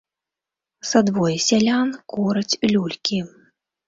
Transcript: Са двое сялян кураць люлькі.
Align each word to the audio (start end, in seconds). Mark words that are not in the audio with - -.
Са 0.91 0.99
двое 1.09 1.35
сялян 1.47 1.89
кураць 2.13 2.59
люлькі. 2.73 3.21